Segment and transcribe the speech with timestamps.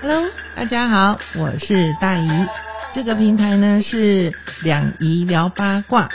[0.00, 2.28] Hello，大家好，我是大姨。
[2.94, 4.32] 这个平台呢是
[4.62, 6.08] 两姨聊八卦。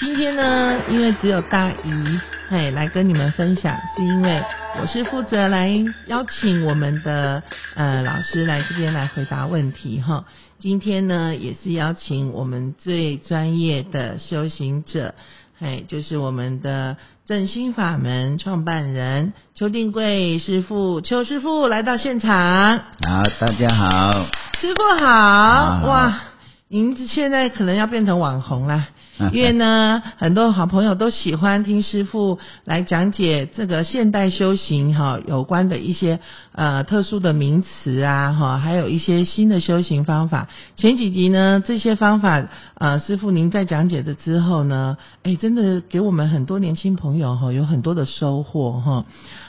[0.00, 4.42] 今天呢，因为只有大姨嘿来跟你们分享，是因为
[4.80, 5.70] 我是负责来
[6.06, 7.42] 邀请我们的
[7.74, 10.24] 呃老师来这边来回答问题哈。
[10.58, 15.14] 今天呢，也是邀请我们最专业的修行者。
[15.60, 16.96] 哎，就是我们的
[17.26, 22.78] 正心法门创办人邱定贵师傅，邱师傅来到现场。
[23.06, 24.24] 好，大家好，
[24.58, 26.18] 师傅好，哇，
[26.68, 28.88] 您现在可能要变成网红啦。
[29.32, 36.20] 因为呢，很多好朋友都喜欢听师傅来讲解这个现代修行哈有关的一些
[36.52, 40.48] 呃特殊的名词啊哈，还有一些新的修行方法。
[40.76, 49.04] 前几集呢，这些方法呃师傅您在讲解的之后呢，哎，真的给我们很多年轻朋友哈有很多的收获哈。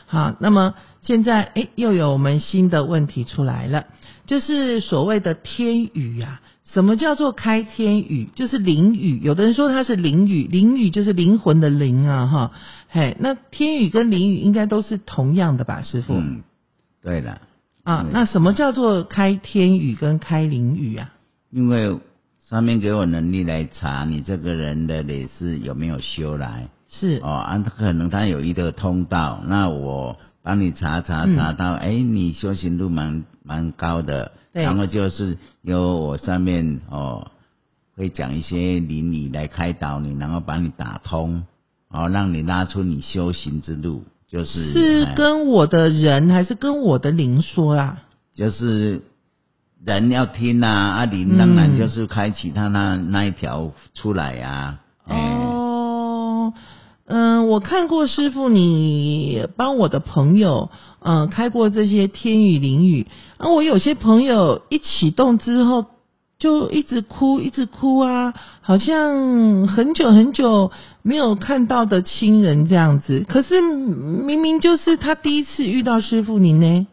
[0.06, 3.86] 好，那么现在哎又有我们新的问题出来了，
[4.26, 6.42] 就是所谓的天语呀。
[6.74, 8.30] 什么叫做开天语？
[8.34, 9.20] 就是灵语。
[9.22, 12.52] 有的人说它是灵语，灵语就是灵魂的灵啊，哈，
[12.90, 16.14] 嘿，那天语跟灵语应该都是同样的吧，师傅？
[16.14, 16.44] 嗯，
[17.02, 17.42] 对了。
[17.84, 21.12] 啊，那什么叫做开天语跟开灵语啊？
[21.50, 21.98] 因为
[22.48, 26.70] 上面给我能力来查你这个人的累世有没有修来。
[26.90, 27.20] 是。
[27.24, 34.32] 哦，啊，可能他有一个通道，那我帮你查查查到，哎，你修行路蛮蛮高的。
[34.54, 37.32] 然后就是由我上面哦，
[37.96, 41.44] 会讲一些灵理来开导你，然后把你打通，
[41.90, 44.04] 哦，让你拉出你修行之路。
[44.30, 48.04] 就是是跟我的人还是跟我的灵说啊？
[48.34, 49.02] 就是
[49.86, 54.80] 人要听啊，阿灵当然就是开启他那那一条出来呀。
[55.06, 55.41] 哦，嗯，
[57.08, 60.70] 我看过师傅你帮我的朋友。
[61.04, 65.88] 嗯，开过这些天雨淋雨，啊，我有些朋友一启动之后
[66.38, 70.72] 就一直哭，一直哭啊，好像很久很久
[71.02, 73.26] 没有看到的亲人这样子。
[73.28, 76.86] 可是明明就是他第一次遇到师傅您呢，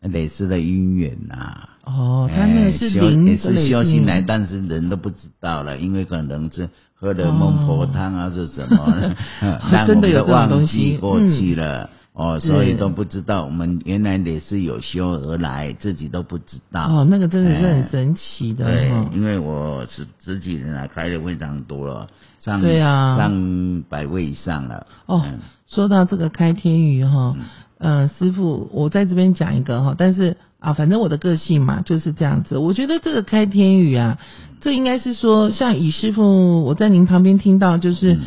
[0.00, 1.68] 类似的姻缘呐。
[1.84, 6.68] 哦，他那是灵也是修行来，但是人都不知道了，因为可能是
[7.02, 9.12] 喝的孟婆汤啊，是什么，
[9.88, 11.90] 真的有忘记过去了。
[12.14, 16.86] 哦，所以都不知道，我们原来也是有修而来，自己都不知道。
[16.86, 18.66] 哦，那个真的是很神奇的。
[18.66, 22.06] 对，因为我是十几年来开的非常多了，
[22.38, 24.86] 上对啊，上百位以上了。
[25.06, 25.24] 哦，
[25.66, 27.34] 说到这个开天宇哈，
[27.80, 32.56] 嗯，师傅，我在这边讲一个哈，但是啊，反正我的个性嘛就是这样子。
[32.56, 34.18] 我觉得这个开天语啊，
[34.62, 38.18] 这应该是说，像以师傅我在您旁边听到，就是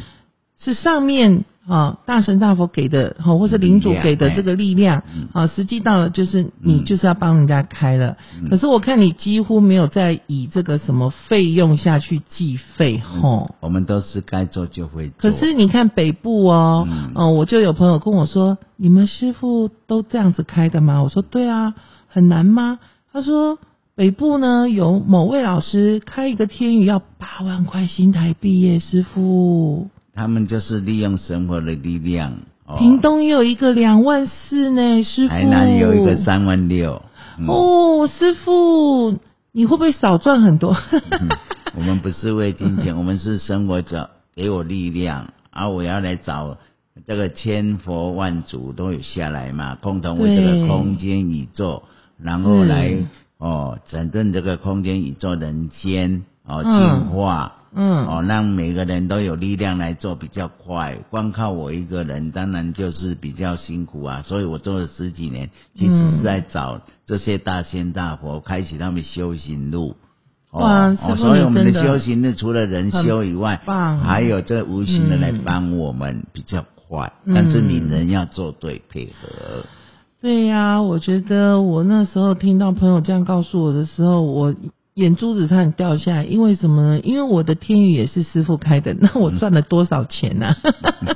[0.59, 1.45] 是上面。
[1.67, 5.01] 啊，大神大佛给的，哈，或是领主给的这个力量，
[5.33, 8.17] 啊，实际到了就是你就是要帮人家开了。
[8.51, 13.55] 可是我看你几乎没有在以这个什么费用下去计费，吼。
[13.61, 15.31] 我们都是该做就会做。
[15.31, 21.01] 可是你看北部哦，嗯，我就有朋友跟我说，你们师傅都这样子开的吗？
[21.01, 21.73] 我说对啊，
[22.15, 22.79] 很难吗？
[23.11, 23.59] 他说
[23.93, 29.89] 北部呢有某位老师开一个天宇要八万块新台币耶，师傅。
[30.13, 32.37] 他们就是利用生活的力量。
[32.77, 35.29] 屏东也有一个两万四呢，师傅。
[35.29, 37.01] 台南有一个三万六。
[37.49, 39.19] 哦，师傅，
[39.51, 40.73] 你会不会少赚很多？
[41.75, 46.57] 我们不是为金钱，我们是生活者给我力量，而我要来找
[47.05, 51.83] 这个千佛万祖都有下来嘛，共同为这个空间宇宙，
[52.17, 52.95] 然后来
[53.37, 57.53] 哦整顿这个空间宇宙人间哦净化。
[57.77, 64.21] 嗯，哦，让每个人都有力量来做比较快，光靠我一个人当然就是比较辛苦啊。
[64.21, 69.97] 所以我做了十几年，其实是在找这些大仙大佛，开启他们修行路。
[70.51, 73.59] 哇，所以我们的修行路除了人修以外，
[74.01, 77.11] 还有这无形的来帮我们比较快。
[77.27, 79.65] 但是你人要做对配合。
[80.25, 84.55] 对呀，我觉得我那时候听到朋友这样告诉我的时候，我。
[84.95, 87.01] 眼珠子差点掉下来，因为什么呢？
[87.01, 90.55] 因为我的天宇也是师傅开的， 那我赚了多少钱呢？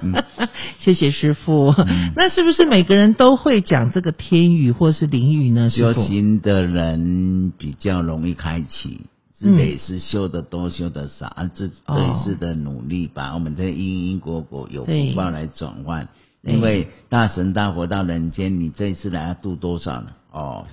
[0.83, 1.73] 谢谢师傅。
[2.13, 5.69] 那是不是每个人都会讲这个天宇或是灵语呢？
[5.69, 8.99] 修行的人比较容易开启，
[9.39, 16.09] 是得是修的多，修的少，这这是的努力把我们的因因果果有福报来转换。
[16.41, 20.11] 因为大神大佛到人间，你这一次来要度多少呢？
[20.31, 20.67] 哦。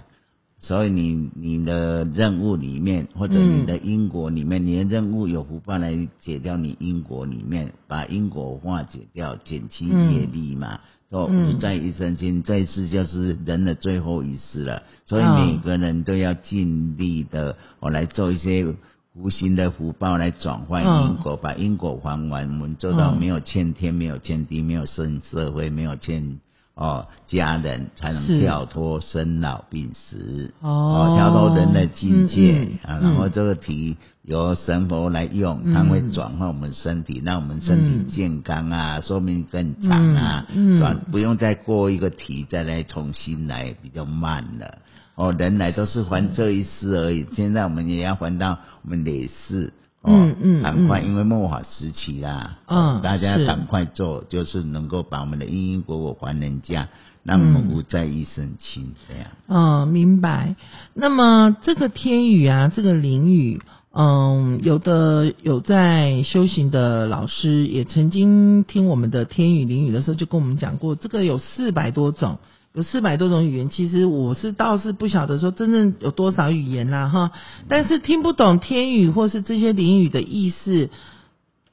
[0.59, 10.81] 所以你你的任务里面，或者你的因果里面，你的任务有福报来解掉你因果里面，把因果化解掉，减轻业力嘛。
[11.09, 18.75] 说无在一生间，这一次就是人的最后一世了，所以每个人都要尽力的，我来做一些
[19.19, 26.39] 无形的福报来转换因果，把因果还完，我们做到没有欠天，没有欠地，没有生社会，没有欠。
[26.75, 33.01] 哦，家人才能跳脱生老病死，哦，跳脱人的境界啊。
[33.01, 40.47] 然后这个题由神佛来用，它会转换我们身体，让我们身体健康啊，寿命更长啊。
[40.79, 44.77] 转不用再过一个题，再来重新来，比较慢了。
[45.17, 49.73] 哦，人来都是还这一世而已，现在我们也要还到我们累世。
[50.09, 56.87] 嗯嗯，赶快，因为末法时期啦，嗯，大家赶快做，就是能够把我们的因因果果还人家，
[57.25, 59.27] 让我们无债一身轻，这样。
[59.49, 60.55] 嗯，明白。
[60.95, 63.61] 那么这个天宇啊，这个灵宇，
[63.93, 72.39] 嗯，有的有在修行的老师也曾经听我们的天宇灵宇的时候，就跟我们讲过，这个有四百多种。
[72.77, 77.31] 有四百多种语言，其实我是倒是不晓得说真正有多少语言啦哈，
[77.69, 80.91] 但是听不懂天语或是这些灵语的意思，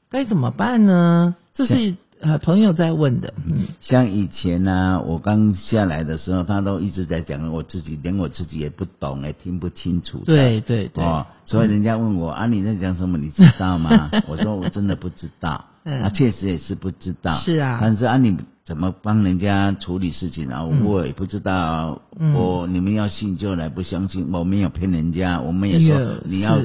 [0.09, 1.35] 该怎么办呢？
[1.55, 3.33] 这是呃朋友在问的。
[3.45, 10.19] 嗯，像以前呢，我刚下来的时候，他都一直在讲，我自己连我自己也不懂，也听不清楚。
[10.25, 11.03] 对对对。
[11.03, 13.17] 哦，所以人家问我啊，你在讲什么？
[13.17, 14.09] 你知道吗？
[14.25, 15.65] 我说我真的不知道。
[15.83, 16.01] 嗯。
[16.03, 17.35] 啊，确实也是不知道。
[17.39, 17.79] 是啊。
[17.81, 18.37] 但是啊，你。
[18.65, 20.63] 怎么帮人家处理事情啊？
[20.63, 22.01] 我也不知道。
[22.33, 25.41] 我你们要信就来，不相信我没有骗人家。
[25.41, 26.59] 我们也说你要。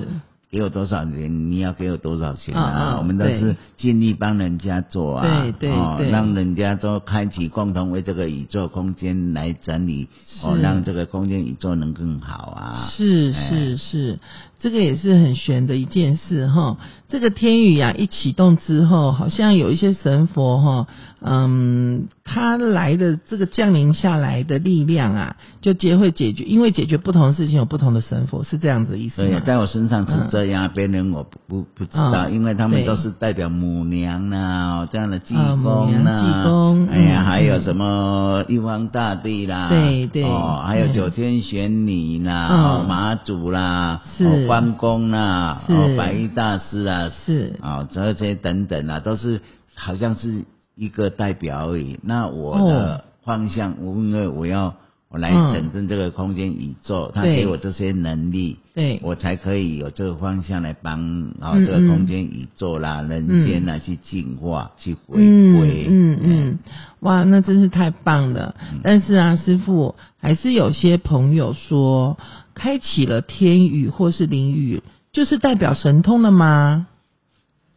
[0.51, 1.51] 给我多少钱？
[1.51, 2.97] 你要给我多少钱啊？
[2.97, 10.09] 我们都是尽力帮人家做啊，对哦，让人家都开启共同为这个宇宙空间来整理，
[10.43, 12.89] 哦，让这个空间宇宙能更好啊。
[12.91, 14.19] 是是是，
[14.61, 16.79] 这个也是很玄的一件事哈。
[17.09, 20.87] 这个天宇啊，一启动之后，好像有一些神佛哈，
[21.23, 29.41] 嗯，他来的这个降临下来的力量啊，就皆会解决，因为解决不同的事情有不同的神佛，是这样子意思对？
[29.41, 30.39] 在我身上是这。
[30.39, 47.53] 这样别人我不不不知道，因为他们都是代表母娘啊，这样的济公呐，哎呀，还有什么玉皇大帝啦，对对，哦，还有九天玄女啦，马祖啦，是关公啊，哦，白衣大师啊，是。
[47.61, 49.41] 啊，这些等等啊，都是
[49.77, 52.01] 好像是一个代表而已。
[52.03, 54.75] 那我的方向，我因为我要。
[55.11, 59.01] 我来整顿这个空间宇宙，他给我这些能力，对。
[59.03, 65.87] 我才可以有这个方向来帮啊这个空间宇宙啦、人间啦去净化、去回归。
[65.89, 66.59] 嗯嗯，
[67.01, 68.55] 哇，那真是太棒了！
[68.83, 72.19] 但是啊，师傅还是有些朋友说，
[72.59, 74.83] 开启了天宇或是灵宇，
[75.13, 76.89] 就是代表神通了吗？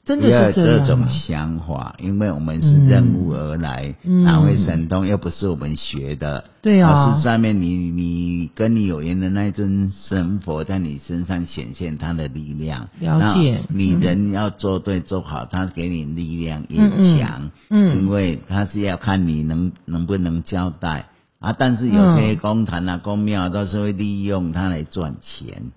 [0.04, 6.46] 真的是这种想法，因为我们是任务而来，哪会神通又不是我们学的。
[6.64, 12.90] 对啊，是上面你你跟你有缘的那尊神佛在你身上显现他的力量。
[13.00, 16.80] 了解，你人要做对做好，他给你力量也
[17.20, 17.52] 强。
[17.70, 21.10] 嗯，因为他是要看你能能不能交代
[21.42, 21.54] 啊。
[21.60, 25.72] 但是有些公坛啊、公庙都是会利用它来赚钱。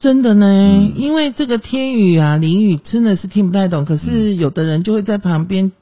[0.00, 5.72] 真的呢，因为这个天语啊、灵语真的是听不太懂，可是有的人就会在旁边，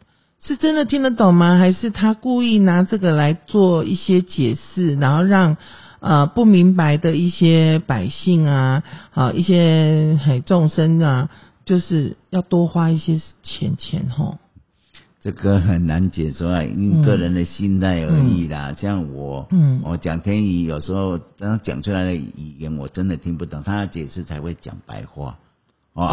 [0.43, 1.59] 是真的听得懂吗？
[1.59, 5.59] 还是他故意拿这个来做一些解释，然后让
[6.01, 8.83] 呃不明白的一些百姓啊、
[9.13, 11.29] 啊一些嘿众生啊，
[11.67, 14.39] 就是要多花一些钱钱吼。
[15.27, 18.73] 这个很难解说，因个人的心态而已啦。
[18.79, 19.49] 像我，
[19.83, 25.37] 我讲天语，有时候当讲出来的语言，我真的听不懂，他要解释才会讲白话。
[25.95, 26.07] 哦，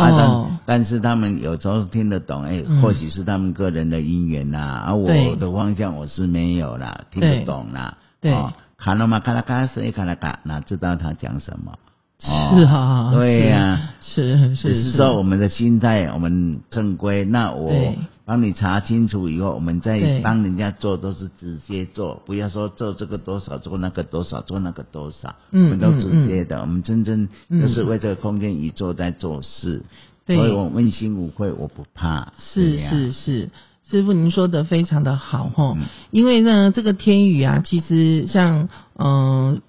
[0.65, 4.82] 但但是他们有时候听得懂，哎，或许是他们个人的因缘呐。
[4.88, 7.96] 啊我的方向我是没有啦，听不懂啦。
[8.20, 8.36] 对，
[8.79, 11.77] 卡了嘛，卡拉卡谁卡拉卡，哪知道他讲什么？
[12.17, 12.32] 是
[12.65, 17.25] 啊，对呀，是是，只是说我们的心态，我们正规。
[17.25, 17.93] 那我
[18.25, 26.62] 帮你查清楚以后，我们再帮人家做，都是直接做，不要说做这个多少，做那个多少，做那个多少，我们都直接的。
[26.62, 29.84] 我们真正就是为这个空间宇宙在做事，
[30.25, 32.32] 所以我问心无愧，我不怕。
[32.39, 33.50] 是是是，
[33.89, 35.77] 师傅您说的非常的好哈，
[36.12, 39.56] 因为呢，这个天宇啊，其实像嗯。
[39.56, 39.62] 呃，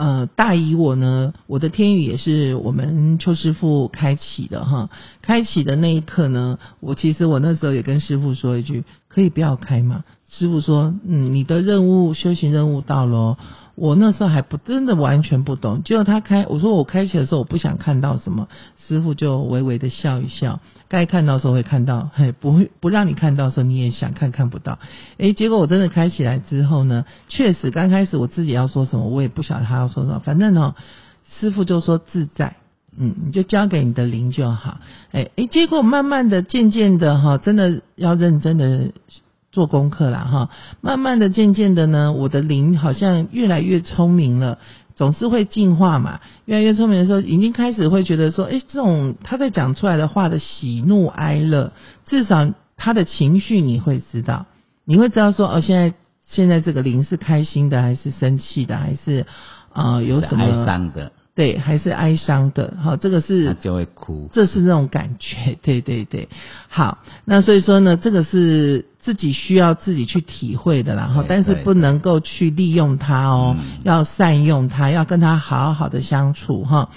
[0.00, 4.88] 呃大姨我呢，我的天宇也是我们邱师傅开启的哈。
[5.20, 10.04] 开启的那一刻呢，我其实我那时候也跟师傅说一句，可以不要开嘛。
[10.26, 13.36] 师傅说，嗯，你的任务修行任务到了，
[13.80, 15.82] 我那时候还不真的完全不懂。
[15.82, 18.46] 结果他开，我说我开启的时候我不想看到什么，
[18.86, 20.60] 师傅就微微的笑一笑。
[20.88, 24.78] 该看到时候会看到，嘿，不会不让你看到的时候你也想看看不到。
[25.16, 30.18] 诶，结果我真的开起来之后呢，确实刚开始我自己要说什么，我也不晓得他要说什么。
[30.18, 30.74] 反正呢，
[31.40, 32.56] 师傅就说自在。
[32.98, 34.80] 嗯，你就交给你的灵就好。
[35.12, 38.90] 哎哎，结果慢慢的、渐渐的哈，真的要认真的
[39.52, 40.50] 做功课了哈。
[40.80, 44.58] 慢慢的、渐渐的呢，我的灵好像越来越聪明了，
[44.96, 46.20] 总是会进化嘛。
[46.44, 51.72] 越来越聪明的时候，已经开始会觉得说，哎，这种他在讲出来的话的喜怒哀乐，
[52.06, 54.46] 至少他的情绪你会知道，
[54.84, 55.94] 你会知道说，哦，现在
[56.26, 59.26] 现在这个灵是开心的，还是生气的，还是
[59.72, 61.12] 啊有什么哀伤的。
[61.34, 66.28] 对，还是哀伤的，好，这个是他就会哭，这是那种感觉，对对对，
[66.68, 76.90] 好，那所以说呢，这个是自己需要自己去体会的，然后但是不能够去利用它哦，要善用它，要跟它好好的相处哈。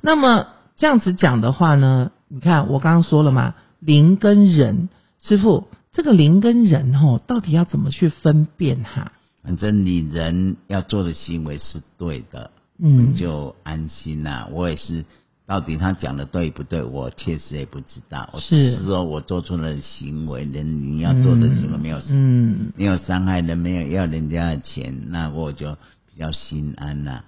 [0.00, 4.88] 那么这样子讲的话呢，你看我刚刚说了嘛，灵跟人，
[5.20, 9.12] 师傅，这个灵跟人哦，到底要怎么去分辨哈？
[9.42, 12.50] 反正你人要做的行为是对的。
[12.82, 14.48] 嗯，就安心啦。
[14.52, 15.04] 我也是，
[15.46, 16.82] 到底他讲的对不对？
[16.82, 18.28] 我确实也不知道。
[18.40, 25.76] 是说我做出了行为，人你要做的行为没有，嗯，没有伤害人，没有要人家的钱，那我就
[26.10, 27.24] 比较心安啦。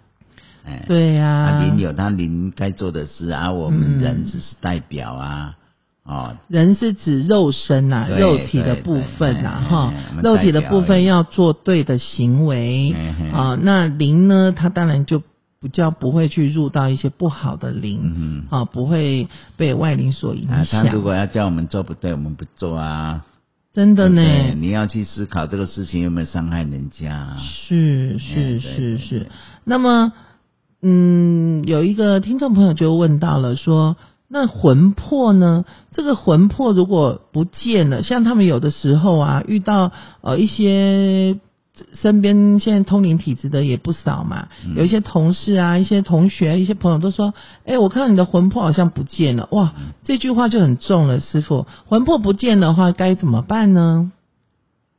[0.65, 5.57] 哎，对呀，林有他林该做的事啊，我们人只是代表啊。
[6.05, 12.95] 哦，人是指肉身呐，肉体的部分呐，哈，肉体的部分要做对的行为
[13.33, 13.59] 啊。
[13.61, 15.23] 那灵呢，他当然就。
[15.63, 20.67] 不叫不会去入到一些不好的灵，啊，不会被外灵所影响。
[20.85, 23.25] 他如果要叫我们做不对，我们不做啊。
[23.73, 24.21] 真的呢，
[24.57, 27.37] 你要去思考这个事情有没有伤害人家。
[27.39, 29.29] 是是是是。
[29.63, 30.13] 那么，
[30.83, 33.97] 嗯，有一个听众朋友就问到了，说
[34.29, 35.65] 那魂魄呢？
[35.93, 39.93] 这个魂魄如果不见了，像他们有的时候啊，遇到
[40.23, 41.39] 呃一些。
[41.95, 47.33] 身边现在通灵体质的也不少嘛，有一些同事啊、一些同学、一些朋友都说
[47.65, 49.73] ：“哎，我看到你的魂魄好像不见了。”哇，
[50.05, 51.67] 这句话就很重了，师傅。
[51.87, 54.13] 魂魄不见的话，该怎么办呢？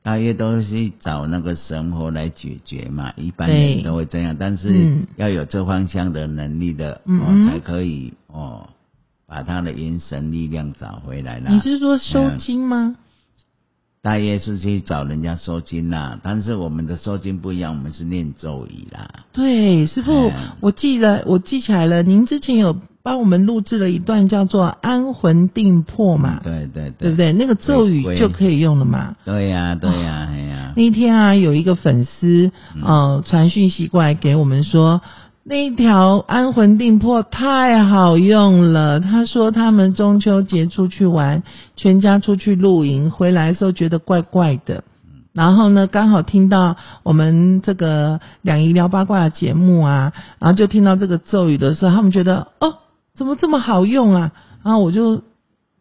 [0.01, 8.67] 大约都是找那个神佛来解决嘛，一般人都会这样，但是要有这方向的能力的，哦，才可以哦，
[9.27, 11.51] 把他的元神力量找回来了。
[11.51, 12.97] 你是说收金吗？
[14.03, 19.09] 大约是去找人家收金啦，但是我们的收金不一样，我们是念咒语啦。
[19.31, 20.29] 对，师傅，
[20.59, 26.41] 我记得我记起来了，您之前有帮我们录制了一段叫做“安魂定魄”嘛？
[26.43, 27.31] 对对对，对不对？
[27.31, 29.15] 那个咒语就可以用了嘛？
[29.23, 30.73] 对呀对呀，哎呀。
[30.75, 32.51] 那天啊，有一个粉丝
[32.83, 35.01] 呃传讯息过来给我们说。
[35.45, 38.99] 那一条安魂定魄太好用了。
[38.99, 41.43] 他说他们中秋节出去玩，
[41.75, 44.83] 全家出去露营，回来的时候觉得怪怪的。
[45.33, 52.75] 然后呢，刚好听到我们这个两仪聊八卦的节目啊，然后就听到这个咒语的时候，他们觉得哦，
[53.17, 54.31] 怎么这么好用啊？
[54.63, 55.23] 然后我就。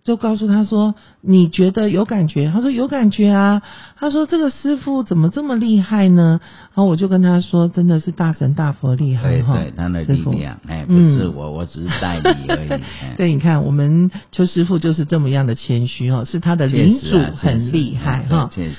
[0.05, 3.63] 就告诉他说：“你觉得有感觉？”他说：“有感觉啊。”
[3.97, 6.41] 他说：“这个师傅怎么这么厉害呢？”
[6.75, 12.83] 然后我就跟他说：“真的是大神大佛厉害哈！”对对，他的力量，哎，不是我，我只是代理而已。
[13.17, 18.51] 对，你看我们邱师傅就是这么样的谦虚哈，是他的领主很厉害哈。
[18.53, 18.77] 确实。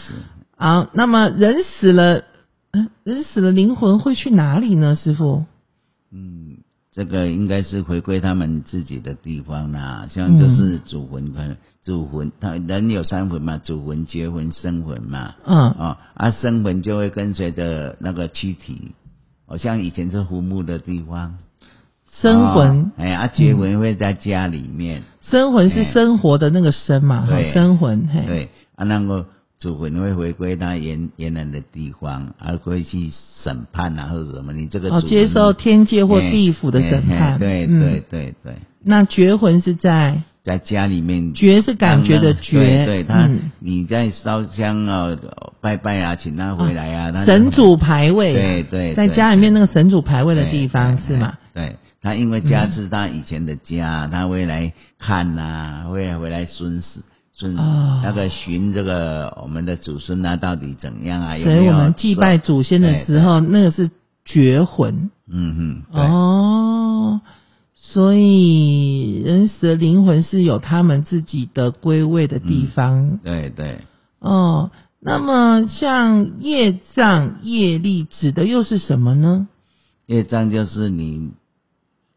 [0.57, 2.23] 好，那么人死了，
[2.71, 4.97] 嗯，人死了，灵魂会去哪里呢？
[4.97, 5.45] 师傅？
[6.11, 6.57] 嗯。
[6.93, 11.33] 这个应该是回归他们自己的地方啦，像就是主魂，
[11.83, 15.71] 主魂，他人有三魂嘛，主魂、结魂、生魂嘛，嗯。
[15.71, 18.91] 啊，啊生魂就会跟随着那个躯体，
[19.47, 21.39] 好像以前是坟墓的地方，
[22.21, 29.25] 生魂，哎啊结魂会在家里面，生魂是生活的那个生嘛，生魂，对啊那个。
[29.63, 33.09] 主魂会回归他原原来的地方，而会去
[33.41, 34.51] 审判啊，或者什么？
[34.51, 37.39] 你这个哦，接受天界或地府的审判。
[37.39, 38.55] 对对对对。
[38.83, 42.83] 那绝魂是在在家里面，绝是感觉的绝。
[42.85, 43.29] 对他，
[43.59, 45.17] 你在烧香啊，
[45.61, 47.25] 拜拜啊，请他回来啊。
[47.25, 48.33] 神主牌位。
[48.33, 51.35] 对对，在家里面那个神主牌位的地方是吗？
[51.53, 57.01] 对他，因为家是他以前的家，他会来看呐，会回来孙子。
[57.33, 61.37] 孙那个寻这个我们的祖孙啊，到底怎样啊？
[61.39, 63.89] 所以我们祭拜祖先的时候，那个是
[64.23, 65.09] 绝魂。
[65.27, 67.21] 嗯哼，哦，
[67.73, 73.19] 所以人死的灵魂是有他们自己的归位的地方。
[73.23, 73.79] 对对。
[74.19, 79.47] 哦，那么像业障、业力指的又是什么呢？
[80.05, 81.31] 业障就是你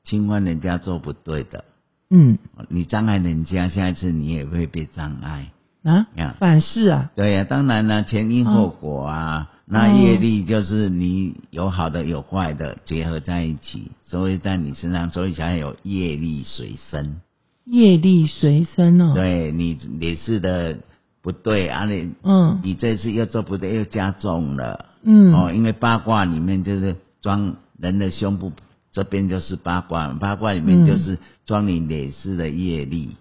[0.04, 1.64] 侵犯人家做不对的，
[2.10, 5.52] 嗯你障碍人家，下一次你也会被障碍。
[5.82, 17.20] 啊呀，反噬啊，对呀、当然了，前因后果啊，那业力就是你有好的有坏的结合在一起，所以在你身上，所以才有业力随身。
[17.64, 20.78] 业力随身哦。，对你你是的
[21.22, 24.86] 不对啊，你嗯你这次又做不对，又加重了。
[25.04, 28.50] 嗯哦，因为八卦里面就是装人的胸部
[28.96, 33.14] 这边就是八卦，八卦里面就是装你累世的业力。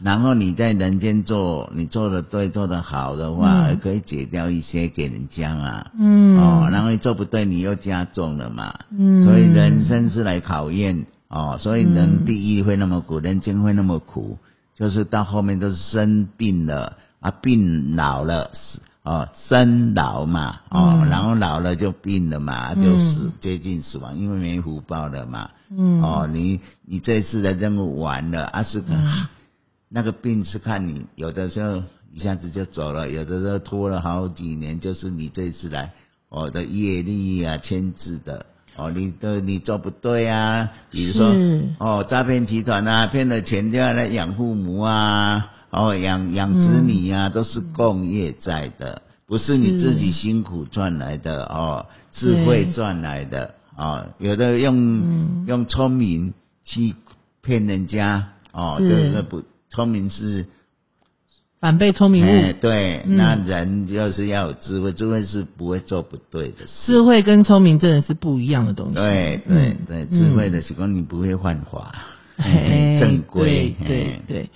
[0.00, 5.84] 然后你在人间做，你做的对，做的好的话，嗯可以解掉一些给人家嘛。
[5.98, 8.74] 嗯哦，然后你做不对，你又加重了嘛。
[8.90, 14.38] 嗯所以人生是来考验哦，所以人地狱会那么苦，人间会那么苦，
[14.74, 21.08] 就是到后面都是生病了啊，病老了死哦，生老嘛哦，嗯。
[21.10, 25.50] 然后老了就病了嘛，就死接近死亡，因为没福报了嘛。
[25.70, 26.00] 嗯。
[26.00, 28.94] 哦，你你这次的任务完了，啊是个、
[29.90, 31.82] 那个病是看你有的时候
[32.12, 35.90] 一下子就走了，有的时候拖了好几年，就是你这次来
[36.28, 38.46] 我、的业力啊牵制的。
[38.74, 41.30] 哦，你都你做不对啊，比如说
[41.78, 55.44] 哦，诈骗集团啊，骗了钱就要来养父母啊，哦，养养殖米啊，都是共业在的，不是你自己辛苦赚来的哦，智慧赚来的哦，有的用、嗯。
[55.46, 56.94] 用聪明去
[57.42, 60.46] 骗人家哦，就是这个不聪明是
[61.58, 63.16] 反被聪明哎误，对，嗯。
[63.16, 66.72] 那人就是要有智慧，智慧是不会做不对的事。
[66.84, 68.94] 智慧跟聪明真的是不一样的东西。
[68.94, 69.76] 对对嗯。
[69.88, 71.94] 对，嗯智慧的时光你不会犯法，
[72.36, 74.50] 哎正规，对对。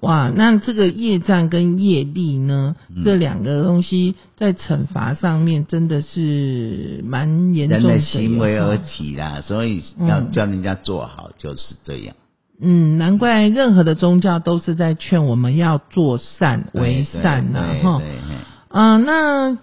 [0.00, 12.14] 哇，那这个业障跟业力呢，嗯这两个东西在惩罚上面真的是蛮严重的行为而起啦，所以要嗯叫人家做好就是这样。
[12.62, 17.98] 嗯，难怪任何的宗教都是在劝我们要做善为善呐、哈。
[17.98, 18.34] 对对，嘿
[18.68, 19.58] 啊、那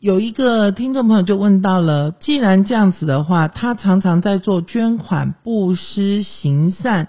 [0.00, 7.08] 有一个听众朋友就问到了，既然这样子的话，他常常在做捐款、布施、行善，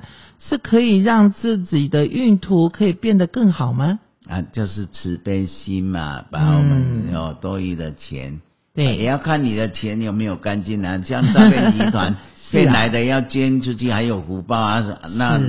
[0.49, 3.99] 是可以让自己的运途可以变得更好吗？
[4.27, 8.41] 啊，就是慈悲心嘛，把我们有多余的钱，
[8.75, 11.01] 也对，要看你的钱有没有干净啊。
[11.05, 12.15] 像 诈骗集团
[12.51, 14.83] 骗来的要捐出去，还有福报啊，
[15.15, 15.39] 那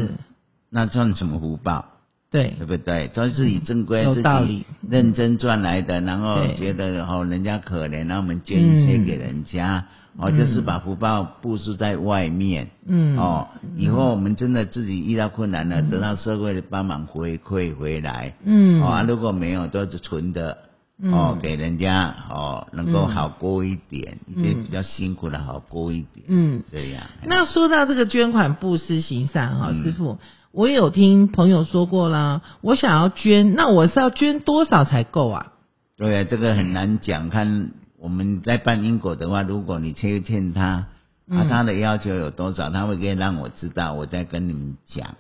[0.71, 1.87] 那算什么福报？
[2.31, 3.09] 对对不对？
[3.09, 9.85] 都是以正规有自己认真赚来的，然后对觉得哦人家可怜，然后我们捐一些给人家，
[10.17, 12.69] 哦就是把福报布施在外面。
[12.87, 18.35] 嗯，哦，以后我们真的自己遇到困难了，得到社会的帮忙回馈回来。
[18.45, 20.59] 嗯，哦，啊如果没有，都是存的。
[21.03, 27.05] 嗯哦，给人家哦，能够好过一点，一些比较辛苦的好过一点，嗯，这样。
[27.25, 30.19] 那说到这个捐款布施行善哈，嗯师傅，
[30.53, 35.53] 我有听朋友说过啦，我想要捐，那我是要捐多少才够啊？
[35.97, 37.31] 对啊，这个很难讲。
[37.31, 37.71] 看
[38.01, 40.89] 我们在办因果的话，如果你欠欠他，啊，
[41.29, 45.15] 嗯他的要求有多少，他会可以让我知道，我再跟你们讲。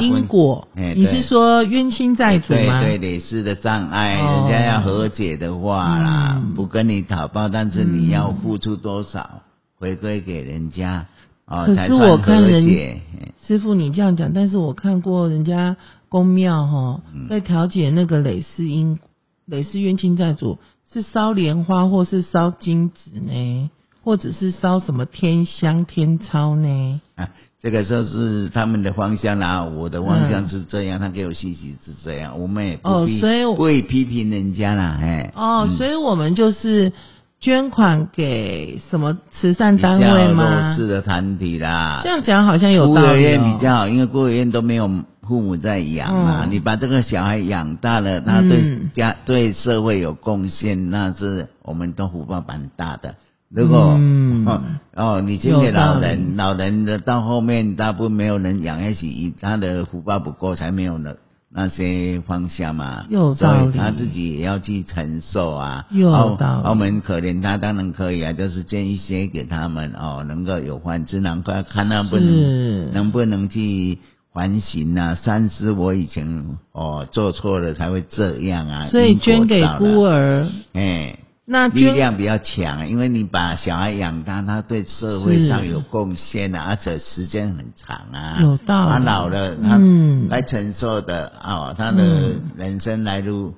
[0.00, 2.80] 因果，哎你是对说冤亲债主吗？
[2.80, 9.42] 对对，累世的障碍，哦人家要和解的话啦，嗯不跟你讨报，但是你要付出多少，
[9.78, 11.04] 回归给人家，
[11.44, 13.02] 哦，可是才算我看人和解。
[13.46, 15.76] 师傅，你这样讲，但是我看过人家
[16.08, 18.98] 公庙哈，嗯在调解那个累世因
[19.44, 20.58] 累世冤亲债主，
[20.92, 23.70] 是烧莲花或是烧金纸呢，
[24.04, 27.00] 或者是烧什么天香天钞呢？
[27.16, 27.28] 啊，
[27.62, 36.92] 这个时候是他们的方向啦，我的方向嗯是这样，他给我信息是这样，我们也哦不必、所以我不会批评人家啦，哎，哦，嗯所以我们就是
[37.40, 40.76] 捐款给什么慈善单位吗弱？
[40.76, 43.20] 势的团体啦这，样讲好像有孤儿道理、哦。
[43.20, 44.90] 院比较好，因为孤儿院都没有
[45.32, 46.50] 父母在养嘛，嗯。
[46.50, 48.90] 你把这个小孩养大了，他对嗯。
[48.94, 53.14] 家、对社会有贡献，那是我们都福报蛮大的。
[53.48, 54.46] 如果、嗯。
[54.46, 54.60] 哦
[54.94, 61.14] 哦，你捐给老人，老人的到后面大部分没有人养得起，他的福报不够，才没有那
[61.54, 63.06] 那些方向嘛。
[63.08, 63.70] 有所道理。
[63.70, 65.86] 以他自己也要去承受啊。
[65.90, 66.68] 有哦道理。
[66.68, 73.98] 我们可怜他当然可以啊，就是捐一些给他们哦，能够有饭吃，能够看他不能能不能去
[74.32, 78.86] 反省啊，三思我以前哦做错了才会这样啊。
[78.88, 81.18] 所以捐给孤儿，儿，哎。
[81.44, 88.38] 那力量比较强，因为你把小孩养大，他对社会上有贡献啊，而且时间很长啊。
[88.40, 93.48] 有道理他老了，他嗯来承受的哦，他的嗯人生来路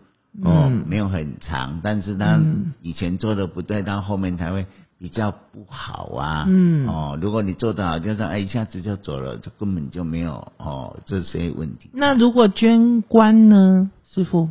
[0.43, 4.67] 哦，嗯没有很长，但是他嗯以前做的不对，到后面才会
[4.99, 6.45] 比较不好啊。
[6.49, 11.91] 嗯哦，如果你做得好，就是哎一下子就走了，就根本就没有哦这些问题。
[11.93, 14.51] 那如果捐官呢，师傅？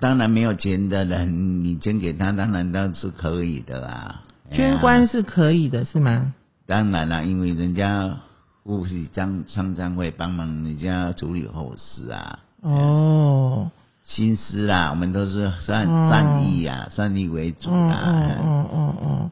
[0.00, 4.22] 当然没有钱的人，你捐给他，当然都是可以的啊。
[4.50, 6.34] 哎 呀捐官是可以的，是吗？
[6.66, 8.18] 当然啦，因为人家
[8.62, 13.70] 护士张商张会帮忙人家处理后事啊，哦，
[14.04, 18.36] 心思啦，我们都是善哦善意啊，善意为主哦啦。
[18.40, 19.30] 哦哦哦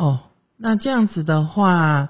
[0.00, 0.18] 哦哦，
[0.56, 2.08] 那这样子的话，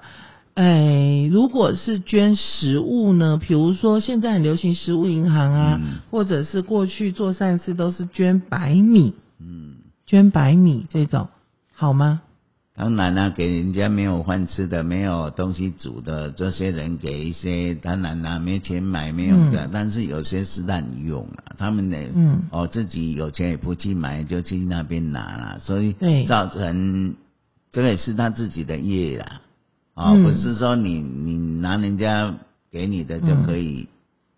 [0.53, 3.37] 哎，如果是捐食物呢？
[3.37, 9.75] 比如说现在很流行食物银行啊，嗯或者是过去做善事都是捐白米，嗯，
[10.05, 11.27] 捐白米这种
[11.73, 12.21] 好吗？
[12.73, 27.13] 当然啦，给人家没有饭吃的、没有东西煮的这些人给一些，当然啦，没钱买没有的，但是有些是滥用啊，他们呢，嗯哦，自己有钱也不去买，就去那边拿了，所以对造成
[27.71, 29.41] 这个也是他自己的业啦，
[29.93, 32.35] 哦，嗯不是说你你拿人家
[32.71, 33.87] 给你的就可以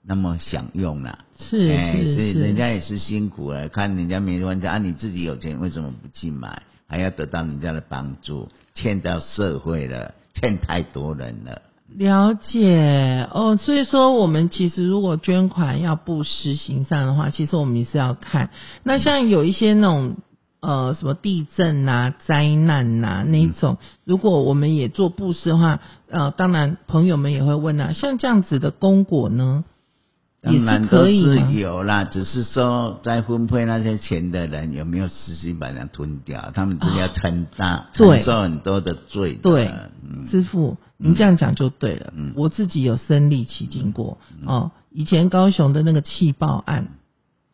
[0.05, 1.19] 那么享用啦。
[1.39, 6.61] 是哎，是所以是，人家也是辛苦了，看人家没饭吃啊，你自己有钱为什么不去买？
[6.85, 11.63] 还要得到人家的帮助，欠到社会了，欠太多人了。
[11.95, 18.51] 了解哦，所以说我们其实如果捐款要布施行善的话，其实我们也是要看。
[18.83, 20.17] 那像有一些那种
[20.63, 29.65] 呃什么地震呐、灾难呐、那一种，如果我们也做布施的话，呃，当然朋友们也会问啊，像这样子的功果呢，
[30.41, 31.59] 也当然可都是以？
[31.59, 39.41] 有啦，只是说在分配那些钱的人有没有实际把它吞掉，他们是要承担、对承受很多的罪的。
[39.41, 39.69] 对
[40.01, 42.13] 嗯，师傅，您这样讲就对了。
[42.15, 44.71] 嗯我自己有身历其境过、哦。
[44.95, 46.87] 以前高雄的那个气爆案，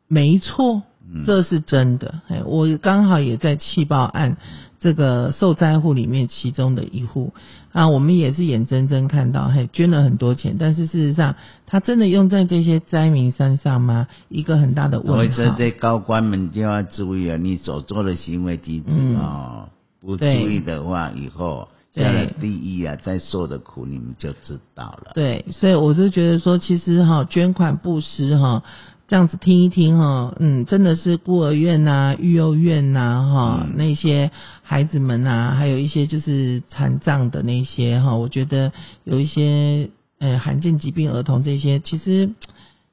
[0.07, 2.21] 没错，嗯这是真的。
[2.27, 4.37] 哎，我刚好也在气爆案
[4.79, 7.33] 这个受灾户里面其中的一户
[7.71, 11.35] 啊，我们也是眼睁睁看到，嘿，捐了很多钱，但是事实上，
[11.67, 14.07] 他真的用在这些灾民身上吗？
[14.29, 15.49] 一个很大的问题所以。
[15.49, 19.69] 这些高官们就要注意了，你所做的行为举止嗯哦，
[20.01, 22.47] 不注意的话，以后对下了地
[22.77, 25.11] 狱啊，再受的苦你们就知道了。
[25.15, 28.63] 对，所以我就觉得说，其实哈，捐款布施哈，
[29.07, 34.29] 这样子听一听哈，嗯，真的是孤儿院呐、育幼院呐、哈、那些
[34.61, 38.71] 孩子们呐、还有一些就是残障的那些哈，我觉得
[39.03, 42.29] 有一些呃罕见疾病儿童这些，其实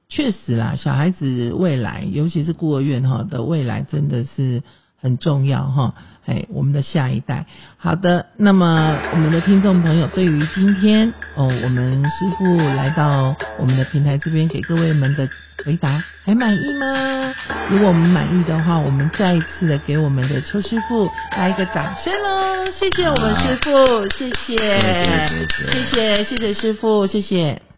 [0.08, 4.62] 确实啦，小孩子未来，尤其是孤儿院哈的未来，真的是
[4.96, 5.94] 很重要哈。
[6.26, 7.46] 哎，我们的下一代。
[7.78, 15.28] 好的，那么我们的听众朋友，对于今天哦，我们师傅来到我们的平台这边给各位们的
[15.64, 17.34] 回答，还满意吗？
[17.70, 22.70] 如果我们满意的话，我们再一次的给我们的邱师傅来一个掌声喽！
[22.72, 24.56] 谢谢我们师傅，谢谢，
[25.70, 27.66] 谢谢，谢谢师傅，谢谢。